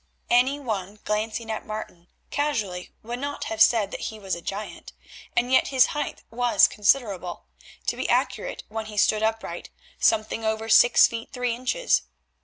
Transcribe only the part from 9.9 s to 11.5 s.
something over six feet